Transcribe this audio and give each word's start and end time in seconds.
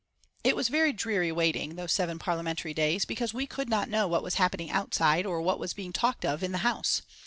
It 0.43 0.55
was 0.55 0.69
very 0.69 0.93
dreary 0.93 1.31
waiting, 1.31 1.75
those 1.75 1.91
seven 1.91 2.17
Parliamentary 2.17 2.73
days, 2.73 3.05
because 3.05 3.35
we 3.35 3.45
could 3.45 3.69
not 3.69 3.87
know 3.87 4.07
what 4.07 4.23
was 4.23 4.33
happening 4.41 4.71
outside, 4.71 5.27
or 5.27 5.43
what 5.43 5.59
was 5.59 5.75
being 5.75 5.93
talked 5.93 6.25
of 6.25 6.41
in 6.41 6.51
the 6.53 6.57
House. 6.65 7.03